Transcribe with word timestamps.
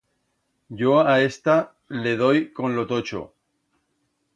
Yo 0.79 0.93
a 1.01 1.13
esta 1.27 1.57
le 2.01 2.17
doi 2.25 2.43
con 2.59 2.75
lo 2.79 2.91
tocho. 2.95 3.23